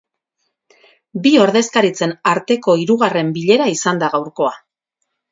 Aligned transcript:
Bi 1.25 1.33
ordezkaritzen 1.41 2.15
arteko 2.31 2.75
hirugarren 2.83 3.29
bilera 3.35 3.67
izan 3.75 4.01
da 4.05 4.09
gaurkoa. 4.15 4.55